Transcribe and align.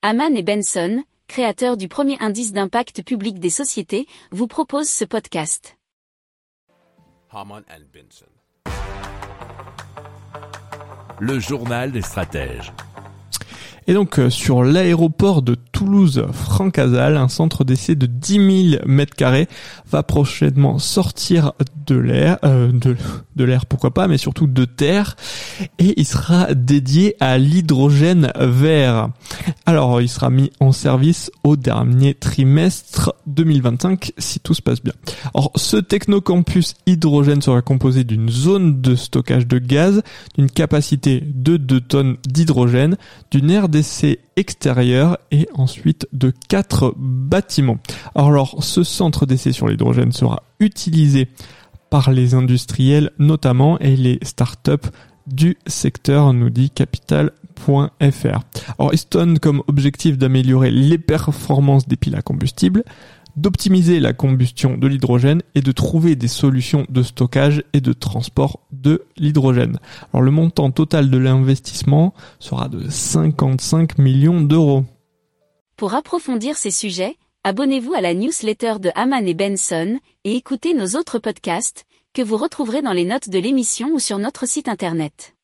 Haman 0.00 0.36
et 0.36 0.44
Benson, 0.44 1.02
créateurs 1.26 1.76
du 1.76 1.88
premier 1.88 2.16
indice 2.20 2.52
d'impact 2.52 3.02
public 3.02 3.40
des 3.40 3.50
sociétés, 3.50 4.06
vous 4.30 4.46
proposent 4.46 4.88
ce 4.88 5.04
podcast. 5.04 5.76
Haman 7.32 7.64
and 7.68 7.82
Benson. 7.92 8.26
Le 11.18 11.40
journal 11.40 11.90
des 11.90 12.02
stratèges. 12.02 12.72
Et 13.88 13.92
donc 13.92 14.20
euh, 14.20 14.30
sur 14.30 14.62
l'aéroport 14.62 15.42
de 15.42 15.56
Toulouse-Francazal, 15.78 17.16
un 17.16 17.28
centre 17.28 17.62
d'essai 17.62 17.94
de 17.94 18.06
10 18.06 18.72
000 18.72 18.82
mètres 18.86 19.14
carrés 19.14 19.46
va 19.88 20.02
prochainement 20.02 20.80
sortir 20.80 21.52
de 21.86 21.94
l'air, 21.94 22.38
euh, 22.44 22.72
de, 22.72 23.44
l'air 23.44 23.64
pourquoi 23.64 23.94
pas, 23.94 24.08
mais 24.08 24.18
surtout 24.18 24.48
de 24.48 24.64
terre, 24.64 25.14
et 25.78 25.94
il 25.96 26.04
sera 26.04 26.52
dédié 26.52 27.14
à 27.20 27.38
l'hydrogène 27.38 28.32
vert. 28.40 29.10
Alors 29.66 30.00
il 30.00 30.08
sera 30.08 30.30
mis 30.30 30.50
en 30.58 30.72
service 30.72 31.30
au 31.44 31.54
dernier 31.54 32.14
trimestre 32.14 33.14
2025 33.28 34.14
si 34.18 34.40
tout 34.40 34.54
se 34.54 34.62
passe 34.62 34.82
bien. 34.82 34.94
Alors 35.32 35.52
ce 35.54 35.76
technocampus 35.76 36.74
hydrogène 36.86 37.40
sera 37.40 37.62
composé 37.62 38.02
d'une 38.02 38.30
zone 38.30 38.80
de 38.80 38.96
stockage 38.96 39.46
de 39.46 39.58
gaz, 39.58 40.02
d'une 40.36 40.50
capacité 40.50 41.22
de 41.24 41.56
2 41.56 41.80
tonnes 41.82 42.16
d'hydrogène, 42.26 42.96
d'une 43.30 43.48
aire 43.50 43.68
d'essai 43.68 44.18
extérieure 44.38 45.18
et 45.30 45.48
ensuite 45.54 46.08
de 46.12 46.32
quatre 46.48 46.94
bâtiments. 46.96 47.78
Alors 48.14 48.62
ce 48.62 48.84
centre 48.84 49.26
d'essai 49.26 49.52
sur 49.52 49.68
l'hydrogène 49.68 50.12
sera 50.12 50.44
utilisé 50.60 51.28
par 51.90 52.12
les 52.12 52.34
industriels 52.34 53.10
notamment 53.18 53.78
et 53.80 53.96
les 53.96 54.18
startups 54.22 54.88
du 55.26 55.58
secteur, 55.66 56.32
nous 56.32 56.50
dit 56.50 56.70
capital.fr. 56.70 58.40
Alors, 58.78 58.92
il 58.92 58.98
se 58.98 59.06
donne 59.10 59.38
comme 59.38 59.62
objectif 59.66 60.16
d'améliorer 60.16 60.70
les 60.70 60.96
performances 60.96 61.86
des 61.86 61.96
piles 61.96 62.16
à 62.16 62.22
combustible, 62.22 62.82
d'optimiser 63.36 64.00
la 64.00 64.12
combustion 64.12 64.76
de 64.76 64.86
l'hydrogène 64.86 65.42
et 65.54 65.60
de 65.60 65.72
trouver 65.72 66.16
des 66.16 66.28
solutions 66.28 66.86
de 66.88 67.02
stockage 67.02 67.62
et 67.72 67.80
de 67.80 67.92
transport 67.92 68.60
de 68.80 69.04
l'hydrogène. 69.16 69.78
Alors 70.12 70.22
le 70.22 70.30
montant 70.30 70.70
total 70.70 71.10
de 71.10 71.18
l'investissement 71.18 72.14
sera 72.38 72.68
de 72.68 72.88
55 72.88 73.98
millions 73.98 74.40
d'euros. 74.40 74.84
Pour 75.76 75.94
approfondir 75.94 76.56
ces 76.56 76.70
sujets, 76.70 77.16
abonnez-vous 77.44 77.94
à 77.94 78.00
la 78.00 78.14
newsletter 78.14 78.74
de 78.80 78.90
Haman 78.94 79.26
et 79.26 79.34
Benson 79.34 79.98
et 80.24 80.34
écoutez 80.36 80.74
nos 80.74 80.98
autres 80.98 81.18
podcasts 81.18 81.84
que 82.14 82.22
vous 82.22 82.36
retrouverez 82.36 82.82
dans 82.82 82.92
les 82.92 83.04
notes 83.04 83.28
de 83.28 83.38
l'émission 83.38 83.90
ou 83.92 83.98
sur 83.98 84.18
notre 84.18 84.46
site 84.46 84.68
internet. 84.68 85.37